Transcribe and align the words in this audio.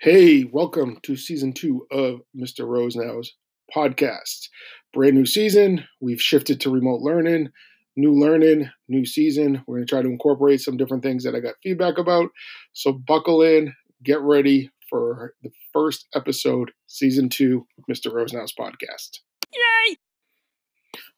Hey, 0.00 0.44
welcome 0.44 0.98
to 1.04 1.16
season 1.16 1.52
two 1.52 1.86
of 1.90 2.20
Mr. 2.36 2.66
Rosenau's 2.66 3.34
podcast. 3.74 4.48
Brand 4.92 5.14
new 5.14 5.26
season. 5.26 5.84
We've 6.00 6.20
shifted 6.20 6.60
to 6.60 6.70
remote 6.70 7.00
learning, 7.02 7.50
new 7.96 8.12
learning, 8.12 8.68
new 8.88 9.06
season. 9.06 9.62
We're 9.66 9.76
going 9.76 9.86
to 9.86 9.90
try 9.90 10.02
to 10.02 10.08
incorporate 10.08 10.60
some 10.60 10.76
different 10.76 11.02
things 11.02 11.24
that 11.24 11.34
I 11.34 11.40
got 11.40 11.54
feedback 11.62 11.98
about. 11.98 12.30
So 12.72 12.92
buckle 12.92 13.42
in, 13.42 13.74
get 14.04 14.20
ready 14.20 14.70
for 14.90 15.34
the 15.42 15.50
first 15.72 16.06
episode, 16.14 16.72
season 16.86 17.28
two, 17.28 17.66
Mr. 17.90 18.12
Rosenau's 18.12 18.52
podcast. 18.58 19.20
Yay! 19.54 19.96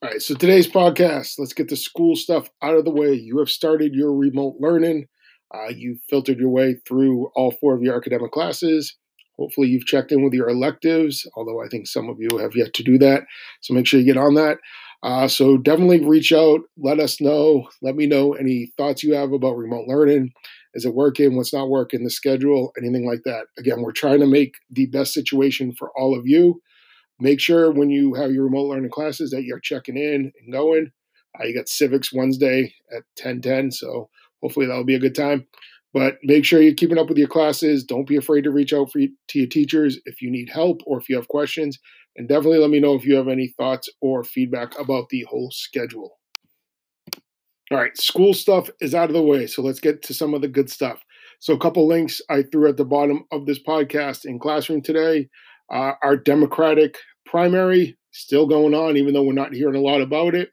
All 0.03 0.11
right, 0.11 0.23
so 0.23 0.35
today's 0.35 0.69
podcast, 0.69 1.35
let's 1.39 1.55
get 1.55 1.69
the 1.69 1.77
school 1.77 2.16
stuff 2.16 2.48
out 2.62 2.77
of 2.77 2.85
the 2.85 2.91
way. 2.91 3.12
You 3.14 3.39
have 3.39 3.50
started 3.50 3.95
your 3.95 4.12
remote 4.12 4.57
learning. 4.61 5.07
Uh, 5.54 5.68
you've 5.68 6.00
filtered 6.08 6.38
your 6.38 6.50
way 6.50 6.76
through 6.86 7.30
all 7.34 7.50
four 7.50 7.74
of 7.74 7.82
your 7.82 7.96
academic 7.96 8.32
classes. 8.32 8.96
Hopefully, 9.39 9.68
you've 9.68 9.86
checked 9.86 10.12
in 10.12 10.25
with 10.25 10.32
your 10.32 10.48
electives, 10.48 11.26
although 11.36 11.62
I 11.62 11.68
think 11.68 11.86
some 11.86 12.08
of 12.08 12.18
you 12.20 12.39
have 12.39 12.56
yet 12.56 12.75
to 12.75 12.82
do 12.82 12.98
that. 12.98 13.22
So 13.61 13.72
make 13.72 13.86
sure 13.86 14.00
you 14.00 14.06
get 14.06 14.16
on 14.16 14.34
that. 14.34 14.58
Uh, 15.03 15.29
so 15.29 15.56
definitely 15.56 16.04
reach 16.04 16.32
out, 16.32 16.61
let 16.76 16.98
us 16.98 17.20
know, 17.20 17.68
let 17.82 17.94
me 17.94 18.06
know 18.06 18.32
any 18.32 18.72
thoughts 18.76 19.04
you 19.04 19.14
have 19.14 19.32
about 19.32 19.56
remote 19.56 19.86
learning. 19.86 20.32
Is 20.75 20.84
it 20.84 20.94
working? 20.94 21.36
What's 21.36 21.53
not 21.53 21.70
working? 21.70 22.03
The 22.03 22.11
schedule, 22.11 22.72
anything 22.76 23.06
like 23.06 23.22
that. 23.25 23.46
Again, 23.58 23.82
we're 23.82 23.92
trying 23.92 24.20
to 24.20 24.26
make 24.26 24.54
the 24.70 24.86
best 24.86 25.14
situation 25.14 25.72
for 25.72 25.90
all 25.96 26.18
of 26.18 26.26
you. 26.26 26.61
Make 27.20 27.40
sure 27.40 27.70
when 27.70 27.90
you 27.90 28.14
have 28.14 28.32
your 28.32 28.44
remote 28.44 28.68
learning 28.68 28.90
classes 28.90 29.30
that 29.30 29.44
you're 29.44 29.61
checking 29.61 29.96
in 29.96 30.32
and 30.40 30.53
going. 30.53 30.90
Uh, 31.39 31.44
you 31.44 31.54
got 31.54 31.68
civics 31.68 32.12
Wednesday 32.12 32.75
at 32.94 33.03
10:10, 33.17 33.72
so 33.72 34.08
hopefully 34.42 34.66
that'll 34.66 34.84
be 34.84 34.94
a 34.94 35.00
good 35.00 35.14
time. 35.14 35.47
But 35.94 36.19
make 36.22 36.44
sure 36.44 36.60
you're 36.60 36.74
keeping 36.74 36.98
up 36.98 37.08
with 37.08 37.19
your 37.19 37.28
classes. 37.28 37.83
Don't 37.83 38.06
be 38.06 38.16
afraid 38.16 38.44
to 38.44 38.50
reach 38.50 38.72
out 38.72 38.92
for, 38.92 39.00
to 39.00 39.38
your 39.38 39.48
teachers 39.48 39.98
if 40.05 40.20
you 40.20 40.30
need 40.30 40.50
help 40.50 40.80
or 40.86 40.98
if 40.98 41.08
you 41.08 41.17
have 41.17 41.28
questions. 41.28 41.78
And 42.17 42.28
definitely 42.28 42.58
let 42.58 42.70
me 42.70 42.80
know 42.80 42.95
if 42.95 43.06
you 43.06 43.17
have 43.17 43.28
any 43.28 43.55
thoughts 43.56 43.89
or 44.03 44.25
feedback 44.25 44.78
about 44.78 45.08
the 45.08 45.25
whole 45.28 45.50
schedule. 45.50 46.19
All 47.70 47.78
right, 47.78 47.97
school 47.97 48.34
stuff 48.34 48.70
is 48.80 48.95
out 48.95 49.11
of 49.11 49.14
the 49.14 49.22
way. 49.22 49.47
So 49.47 49.62
let's 49.62 49.80
get 49.80 50.03
to 50.03 50.14
some 50.14 50.34
of 50.34 50.41
the 50.41 50.48
good 50.48 50.70
stuff. 50.70 51.02
So, 51.41 51.55
a 51.55 51.58
couple 51.58 51.86
links 51.86 52.20
I 52.28 52.42
threw 52.42 52.69
at 52.69 52.77
the 52.77 52.84
bottom 52.84 53.25
of 53.30 53.47
this 53.47 53.62
podcast 53.62 54.25
in 54.25 54.41
classroom 54.41 54.83
today. 54.83 55.28
Uh, 55.73 55.92
our 56.02 56.17
Democratic 56.17 56.97
primary 57.27 57.97
still 58.11 58.47
going 58.47 58.75
on, 58.75 58.97
even 58.97 59.14
though 59.14 59.23
we're 59.23 59.34
not 59.34 59.52
hearing 59.52 59.77
a 59.77 59.80
lot 59.80 60.00
about 60.00 60.34
it. 60.34 60.50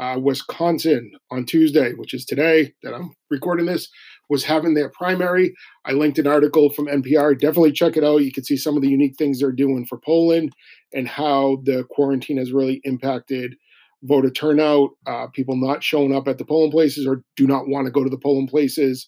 Uh, 0.00 0.18
Wisconsin 0.18 1.12
on 1.30 1.44
Tuesday, 1.44 1.92
which 1.92 2.14
is 2.14 2.24
today 2.24 2.72
that 2.82 2.94
I'm 2.94 3.12
recording 3.30 3.66
this, 3.66 3.90
was 4.30 4.44
having 4.44 4.72
their 4.72 4.88
primary. 4.88 5.52
I 5.84 5.92
linked 5.92 6.18
an 6.18 6.26
article 6.26 6.70
from 6.70 6.86
NPR. 6.86 7.38
Definitely 7.38 7.72
check 7.72 7.98
it 7.98 8.04
out. 8.04 8.22
You 8.22 8.32
can 8.32 8.44
see 8.44 8.56
some 8.56 8.76
of 8.76 8.82
the 8.82 8.88
unique 8.88 9.16
things 9.18 9.40
they're 9.40 9.52
doing 9.52 9.84
for 9.84 9.98
Poland 9.98 10.52
and 10.94 11.06
how 11.06 11.58
the 11.64 11.84
quarantine 11.90 12.38
has 12.38 12.50
really 12.50 12.80
impacted 12.84 13.56
voter 14.04 14.30
turnout, 14.30 14.90
uh, 15.06 15.26
people 15.34 15.56
not 15.56 15.84
showing 15.84 16.14
up 16.14 16.26
at 16.28 16.38
the 16.38 16.46
polling 16.46 16.70
places 16.70 17.06
or 17.06 17.22
do 17.36 17.46
not 17.46 17.68
want 17.68 17.84
to 17.84 17.92
go 17.92 18.02
to 18.02 18.08
the 18.08 18.16
polling 18.16 18.48
places 18.48 19.06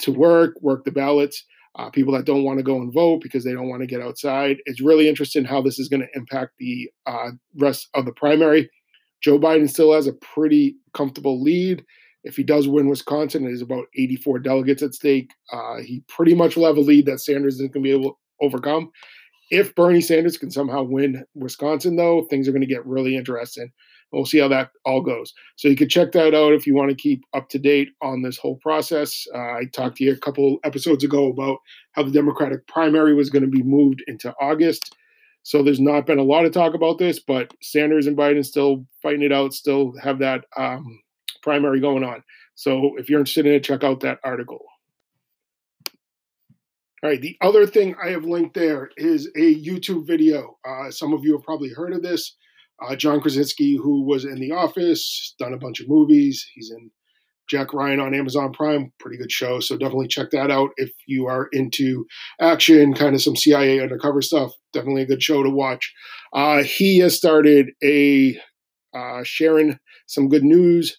to 0.00 0.12
work, 0.12 0.60
work 0.60 0.84
the 0.84 0.92
ballots. 0.92 1.42
Uh, 1.78 1.88
people 1.90 2.12
that 2.12 2.24
don't 2.24 2.42
want 2.42 2.58
to 2.58 2.64
go 2.64 2.80
and 2.80 2.92
vote 2.92 3.20
because 3.22 3.44
they 3.44 3.52
don't 3.52 3.68
want 3.68 3.80
to 3.80 3.86
get 3.86 4.00
outside. 4.00 4.56
It's 4.64 4.80
really 4.80 5.08
interesting 5.08 5.44
how 5.44 5.62
this 5.62 5.78
is 5.78 5.88
going 5.88 6.00
to 6.00 6.18
impact 6.18 6.54
the 6.58 6.90
uh, 7.06 7.30
rest 7.56 7.88
of 7.94 8.04
the 8.04 8.12
primary. 8.12 8.68
Joe 9.20 9.38
Biden 9.38 9.68
still 9.68 9.92
has 9.92 10.06
a 10.06 10.12
pretty 10.12 10.76
comfortable 10.94 11.42
lead. 11.42 11.84
If 12.24 12.36
he 12.36 12.42
does 12.42 12.68
win 12.68 12.88
Wisconsin, 12.88 13.46
it 13.46 13.52
is 13.52 13.62
about 13.62 13.86
84 13.96 14.40
delegates 14.40 14.82
at 14.82 14.94
stake. 14.94 15.30
Uh, 15.52 15.78
he 15.78 16.02
pretty 16.08 16.34
much 16.34 16.56
will 16.56 16.66
have 16.66 16.76
a 16.76 16.80
lead 16.80 17.06
that 17.06 17.20
Sanders 17.20 17.54
isn't 17.54 17.72
going 17.72 17.84
to 17.84 17.88
be 17.88 17.94
able 17.94 18.10
to 18.10 18.16
overcome. 18.40 18.90
If 19.50 19.74
Bernie 19.74 20.00
Sanders 20.00 20.36
can 20.36 20.50
somehow 20.50 20.82
win 20.82 21.24
Wisconsin, 21.34 21.96
though, 21.96 22.26
things 22.28 22.46
are 22.46 22.52
going 22.52 22.60
to 22.60 22.66
get 22.66 22.84
really 22.84 23.16
interesting. 23.16 23.72
We'll 24.12 24.24
see 24.24 24.38
how 24.38 24.48
that 24.48 24.70
all 24.84 25.02
goes. 25.02 25.32
So 25.56 25.68
you 25.68 25.76
can 25.76 25.88
check 25.88 26.12
that 26.12 26.34
out 26.34 26.52
if 26.52 26.66
you 26.66 26.74
want 26.74 26.90
to 26.90 26.96
keep 26.96 27.24
up 27.34 27.48
to 27.50 27.58
date 27.58 27.90
on 28.02 28.22
this 28.22 28.38
whole 28.38 28.56
process. 28.56 29.26
Uh, 29.34 29.38
I 29.38 29.64
talked 29.72 29.98
to 29.98 30.04
you 30.04 30.12
a 30.12 30.16
couple 30.16 30.58
episodes 30.64 31.04
ago 31.04 31.26
about 31.26 31.58
how 31.92 32.02
the 32.02 32.10
Democratic 32.10 32.66
primary 32.66 33.14
was 33.14 33.30
going 33.30 33.42
to 33.42 33.50
be 33.50 33.62
moved 33.62 34.02
into 34.06 34.34
August. 34.40 34.94
So 35.48 35.62
there's 35.62 35.80
not 35.80 36.04
been 36.04 36.18
a 36.18 36.22
lot 36.22 36.44
of 36.44 36.52
talk 36.52 36.74
about 36.74 36.98
this, 36.98 37.20
but 37.20 37.54
Sanders 37.62 38.06
and 38.06 38.14
Biden 38.14 38.44
still 38.44 38.84
fighting 39.02 39.22
it 39.22 39.32
out, 39.32 39.54
still 39.54 39.94
have 40.02 40.18
that 40.18 40.44
um, 40.58 41.00
primary 41.42 41.80
going 41.80 42.04
on. 42.04 42.22
So 42.54 42.90
if 42.98 43.08
you're 43.08 43.20
interested 43.20 43.46
in 43.46 43.54
it, 43.54 43.64
check 43.64 43.82
out 43.82 44.00
that 44.00 44.18
article. 44.22 44.62
All 47.02 47.08
right, 47.08 47.18
the 47.18 47.38
other 47.40 47.66
thing 47.66 47.94
I 48.04 48.10
have 48.10 48.26
linked 48.26 48.56
there 48.56 48.90
is 48.98 49.30
a 49.36 49.54
YouTube 49.64 50.06
video. 50.06 50.58
Uh, 50.68 50.90
some 50.90 51.14
of 51.14 51.24
you 51.24 51.32
have 51.32 51.44
probably 51.44 51.70
heard 51.70 51.94
of 51.94 52.02
this. 52.02 52.36
Uh, 52.86 52.94
John 52.94 53.22
Krasinski, 53.22 53.74
who 53.74 54.04
was 54.04 54.26
in 54.26 54.38
The 54.38 54.52
Office, 54.52 55.34
done 55.38 55.54
a 55.54 55.58
bunch 55.58 55.80
of 55.80 55.88
movies. 55.88 56.46
He's 56.54 56.70
in 56.70 56.90
Jack 57.48 57.72
Ryan 57.72 58.00
on 58.00 58.14
Amazon 58.14 58.52
Prime, 58.52 58.92
pretty 59.00 59.16
good 59.16 59.32
show. 59.32 59.60
So 59.60 59.76
definitely 59.76 60.08
check 60.08 60.30
that 60.32 60.50
out 60.50 60.70
if 60.76 60.90
you 61.06 61.26
are 61.26 61.48
into 61.52 62.06
action, 62.40 62.94
kind 62.94 63.14
of 63.14 63.22
some 63.22 63.36
CIA 63.36 63.80
undercover 63.80 64.22
stuff. 64.22 64.52
Definitely 64.72 65.02
a 65.02 65.06
good 65.06 65.22
show 65.22 65.42
to 65.42 65.50
watch. 65.50 65.92
Uh, 66.32 66.62
he 66.62 66.98
has 66.98 67.16
started 67.16 67.70
a 67.82 68.38
uh, 68.94 69.22
sharing 69.24 69.78
some 70.06 70.28
good 70.28 70.44
news. 70.44 70.98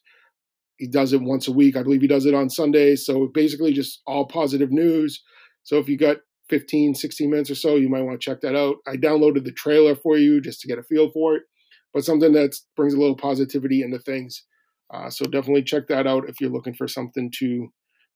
He 0.78 0.88
does 0.88 1.14
it 1.14 1.22
once 1.22 1.48
a 1.48 1.52
week. 1.52 1.76
I 1.76 1.84
believe 1.84 2.02
he 2.02 2.08
does 2.08 2.26
it 2.26 2.34
on 2.34 2.50
Sundays. 2.50 3.06
So 3.06 3.28
basically, 3.34 3.74
just 3.74 4.02
all 4.08 4.26
positive 4.26 4.72
news. 4.72 5.22
So 5.64 5.78
if 5.78 5.90
you 5.90 5.98
got 5.98 6.18
15, 6.50 6.96
16 6.96 7.30
minutes 7.30 7.52
or 7.52 7.56
so, 7.56 7.76
you 7.76 7.90
might 7.90 8.02
want 8.02 8.20
to 8.20 8.26
check 8.26 8.42
that 8.42 8.56
out. 8.56 8.78
I 8.88 8.96
downloaded 8.96 9.44
the 9.44 9.52
trailer 9.52 9.96
for 9.96 10.18
you 10.18 10.42
just 10.42 10.62
to 10.62 10.68
get 10.68 10.80
a 10.80 10.84
feel 10.84 11.12
for 11.12 11.36
it, 11.36 11.44
but 11.94 12.04
something 12.04 12.34
that 12.34 12.56
brings 12.76 12.94
a 12.94 12.98
little 12.98 13.16
positivity 13.16 13.84
into 13.84 14.00
things. 14.00 14.44
Uh, 14.94 15.10
so 15.10 15.26
definitely 15.26 15.64
check 15.64 15.88
that 15.88 16.08
out 16.08 16.28
if 16.28 16.42
you're 16.42 16.50
looking 16.50 16.74
for 16.74 16.88
something 16.88 17.32
to 17.38 17.68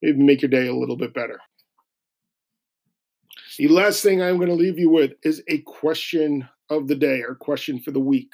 maybe 0.02 0.24
make 0.24 0.42
your 0.42 0.50
day 0.50 0.68
a 0.68 0.76
little 0.76 0.98
bit 0.98 1.14
better. 1.14 1.40
The 3.58 3.68
last 3.68 4.02
thing 4.02 4.22
I'm 4.22 4.38
going 4.38 4.50
to 4.50 4.56
leave 4.56 4.80
you 4.80 4.90
with 4.90 5.12
is 5.24 5.44
a 5.48 5.60
question 5.60 6.48
of 6.70 6.88
the 6.88 6.96
day 6.96 7.22
or 7.22 7.36
question 7.36 7.80
for 7.80 7.92
the 7.92 8.00
week. 8.00 8.32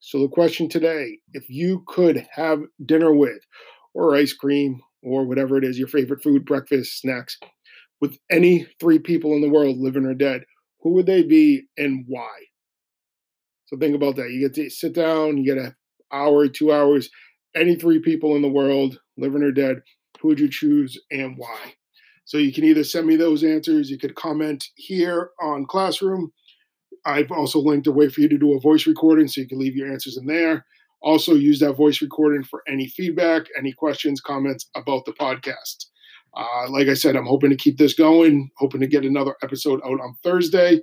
So 0.00 0.20
the 0.20 0.28
question 0.28 0.68
today, 0.68 1.18
if 1.32 1.48
you 1.48 1.84
could 1.86 2.26
have 2.32 2.62
dinner 2.84 3.14
with 3.14 3.38
or 3.94 4.16
ice 4.16 4.32
cream 4.32 4.80
or 5.02 5.24
whatever 5.24 5.56
it 5.56 5.64
is, 5.64 5.78
your 5.78 5.88
favorite 5.88 6.22
food, 6.22 6.44
breakfast, 6.44 7.00
snacks, 7.00 7.38
with 8.00 8.18
any 8.30 8.66
three 8.78 8.98
people 8.98 9.32
in 9.34 9.40
the 9.40 9.48
world, 9.48 9.78
living 9.78 10.04
or 10.04 10.14
dead, 10.14 10.42
who 10.80 10.92
would 10.94 11.06
they 11.06 11.22
be 11.22 11.66
and 11.76 12.04
why? 12.06 12.30
So 13.66 13.76
think 13.76 13.94
about 13.94 14.16
that. 14.16 14.30
You 14.30 14.40
get 14.40 14.54
to 14.54 14.70
sit 14.70 14.94
down, 14.94 15.38
you 15.38 15.44
get 15.44 15.62
an 15.62 15.74
hour, 16.12 16.46
two 16.48 16.72
hours, 16.72 17.10
any 17.56 17.74
three 17.74 17.98
people 17.98 18.36
in 18.36 18.42
the 18.42 18.48
world, 18.48 19.00
living 19.16 19.42
or 19.42 19.50
dead, 19.50 19.82
who 20.20 20.28
would 20.28 20.40
you 20.40 20.48
choose 20.48 21.00
and 21.10 21.36
why? 21.36 21.74
So 22.24 22.38
you 22.38 22.52
can 22.52 22.64
either 22.64 22.84
send 22.84 23.06
me 23.06 23.16
those 23.16 23.44
answers, 23.44 23.90
you 23.90 23.98
could 23.98 24.16
comment 24.16 24.64
here 24.74 25.30
on 25.40 25.66
Classroom. 25.66 26.32
I've 27.04 27.30
also 27.30 27.60
linked 27.60 27.86
a 27.86 27.92
way 27.92 28.08
for 28.08 28.20
you 28.20 28.28
to 28.28 28.38
do 28.38 28.54
a 28.54 28.60
voice 28.60 28.86
recording 28.86 29.28
so 29.28 29.40
you 29.40 29.48
can 29.48 29.60
leave 29.60 29.76
your 29.76 29.90
answers 29.90 30.16
in 30.16 30.26
there. 30.26 30.66
Also, 31.02 31.34
use 31.34 31.60
that 31.60 31.74
voice 31.74 32.02
recording 32.02 32.42
for 32.42 32.62
any 32.66 32.88
feedback, 32.88 33.44
any 33.56 33.72
questions, 33.72 34.20
comments 34.20 34.68
about 34.74 35.04
the 35.04 35.12
podcast. 35.12 35.86
Uh, 36.36 36.68
like 36.68 36.88
I 36.88 36.94
said, 36.94 37.14
I'm 37.14 37.26
hoping 37.26 37.50
to 37.50 37.56
keep 37.56 37.78
this 37.78 37.94
going, 37.94 38.50
hoping 38.56 38.80
to 38.80 38.88
get 38.88 39.04
another 39.04 39.36
episode 39.42 39.80
out 39.84 40.00
on 40.00 40.16
Thursday. 40.24 40.80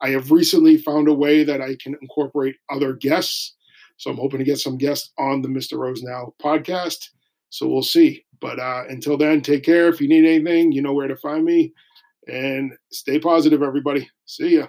I 0.00 0.10
have 0.10 0.30
recently 0.30 0.76
found 0.76 1.08
a 1.08 1.14
way 1.14 1.42
that 1.42 1.60
I 1.60 1.76
can 1.82 1.96
incorporate 2.00 2.56
other 2.70 2.92
guests. 2.92 3.55
So 3.96 4.10
I'm 4.10 4.16
hoping 4.16 4.38
to 4.38 4.44
get 4.44 4.58
some 4.58 4.76
guests 4.76 5.12
on 5.18 5.42
the 5.42 5.48
Mr. 5.48 5.78
Rosenau 5.78 6.32
podcast. 6.42 7.08
So 7.50 7.66
we'll 7.66 7.82
see. 7.82 8.24
But 8.40 8.58
uh, 8.58 8.84
until 8.88 9.16
then, 9.16 9.40
take 9.40 9.64
care. 9.64 9.88
If 9.88 10.00
you 10.00 10.08
need 10.08 10.26
anything, 10.26 10.72
you 10.72 10.82
know 10.82 10.92
where 10.92 11.08
to 11.08 11.16
find 11.16 11.44
me. 11.44 11.72
And 12.28 12.72
stay 12.90 13.18
positive, 13.18 13.62
everybody. 13.62 14.10
See 14.26 14.56
ya. 14.56 14.66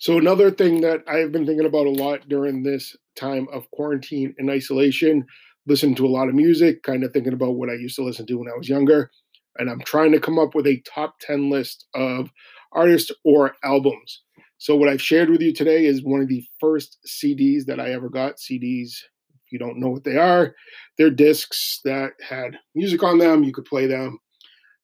So, 0.00 0.16
another 0.16 0.50
thing 0.50 0.80
that 0.82 1.02
I 1.08 1.18
have 1.18 1.32
been 1.32 1.44
thinking 1.44 1.66
about 1.66 1.86
a 1.86 1.90
lot 1.90 2.28
during 2.28 2.62
this 2.62 2.96
time 3.16 3.48
of 3.52 3.70
quarantine 3.72 4.34
and 4.38 4.48
isolation, 4.48 5.26
listening 5.66 5.96
to 5.96 6.06
a 6.06 6.08
lot 6.08 6.28
of 6.28 6.34
music, 6.34 6.82
kind 6.82 7.02
of 7.02 7.12
thinking 7.12 7.32
about 7.32 7.56
what 7.56 7.68
I 7.68 7.74
used 7.74 7.96
to 7.96 8.04
listen 8.04 8.24
to 8.26 8.38
when 8.38 8.48
I 8.48 8.56
was 8.56 8.68
younger. 8.68 9.10
And 9.58 9.68
I'm 9.68 9.80
trying 9.80 10.12
to 10.12 10.20
come 10.20 10.38
up 10.38 10.54
with 10.54 10.66
a 10.66 10.82
top 10.82 11.18
10 11.20 11.50
list 11.50 11.86
of 11.94 12.30
artists 12.72 13.10
or 13.24 13.54
albums. 13.64 14.22
So, 14.58 14.74
what 14.74 14.88
I've 14.88 15.02
shared 15.02 15.30
with 15.30 15.40
you 15.40 15.52
today 15.52 15.86
is 15.86 16.04
one 16.04 16.20
of 16.20 16.28
the 16.28 16.44
first 16.60 16.98
CDs 17.06 17.64
that 17.66 17.78
I 17.78 17.92
ever 17.92 18.08
got. 18.08 18.36
CDs, 18.36 18.90
if 19.28 19.52
you 19.52 19.58
don't 19.58 19.78
know 19.78 19.88
what 19.88 20.04
they 20.04 20.16
are, 20.16 20.54
they're 20.96 21.10
discs 21.10 21.80
that 21.84 22.12
had 22.28 22.58
music 22.74 23.02
on 23.02 23.18
them. 23.18 23.44
You 23.44 23.52
could 23.52 23.66
play 23.66 23.86
them 23.86 24.18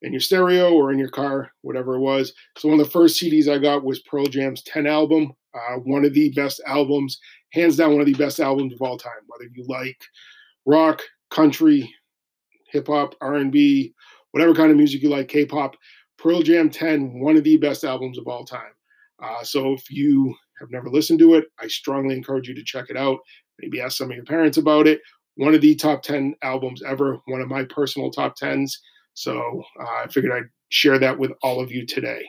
in 0.01 0.13
your 0.13 0.21
stereo 0.21 0.71
or 0.71 0.91
in 0.91 0.99
your 0.99 1.09
car, 1.09 1.51
whatever 1.61 1.95
it 1.95 1.99
was. 1.99 2.31
So 2.57 2.69
one 2.69 2.79
of 2.79 2.85
the 2.85 2.91
first 2.91 3.21
CDs 3.21 3.49
I 3.49 3.57
got 3.57 3.83
was 3.83 3.99
Pearl 4.01 4.27
Jam's 4.27 4.63
10 4.63 4.87
album, 4.87 5.33
uh, 5.53 5.77
one 5.79 6.05
of 6.05 6.13
the 6.13 6.31
best 6.31 6.61
albums, 6.65 7.19
hands 7.51 7.75
down 7.75 7.91
one 7.91 8.01
of 8.01 8.07
the 8.07 8.13
best 8.13 8.39
albums 8.39 8.73
of 8.73 8.81
all 8.81 8.97
time. 8.97 9.11
Whether 9.27 9.49
you 9.53 9.65
like 9.67 9.97
rock, 10.65 11.01
country, 11.31 11.93
hip 12.71 12.87
hop, 12.87 13.15
R&B, 13.19 13.93
whatever 14.35 14.53
kind 14.53 14.69
of 14.69 14.75
music 14.75 15.01
you 15.01 15.07
like, 15.07 15.29
K-pop. 15.29 15.77
Pearl 16.17 16.41
Jam 16.41 16.69
10, 16.69 17.21
one 17.21 17.37
of 17.37 17.45
the 17.45 17.55
best 17.55 17.85
albums 17.85 18.17
of 18.17 18.27
all 18.27 18.43
time. 18.43 18.73
Uh, 19.23 19.41
so 19.43 19.71
if 19.71 19.89
you 19.89 20.35
have 20.59 20.69
never 20.71 20.89
listened 20.89 21.19
to 21.19 21.35
it, 21.35 21.45
I 21.57 21.67
strongly 21.67 22.15
encourage 22.15 22.49
you 22.49 22.53
to 22.55 22.63
check 22.65 22.89
it 22.89 22.97
out. 22.97 23.19
Maybe 23.61 23.79
ask 23.79 23.95
some 23.95 24.11
of 24.11 24.15
your 24.17 24.25
parents 24.25 24.57
about 24.57 24.87
it. 24.87 24.99
One 25.35 25.53
of 25.53 25.61
the 25.61 25.73
top 25.73 26.03
10 26.03 26.35
albums 26.41 26.83
ever, 26.83 27.17
one 27.27 27.39
of 27.39 27.47
my 27.47 27.63
personal 27.63 28.11
top 28.11 28.37
10s. 28.37 28.73
So 29.13 29.63
uh, 29.79 30.03
I 30.03 30.07
figured 30.07 30.33
I'd 30.33 30.49
share 30.67 30.99
that 30.99 31.17
with 31.17 31.31
all 31.41 31.61
of 31.61 31.71
you 31.71 31.85
today. 31.85 32.25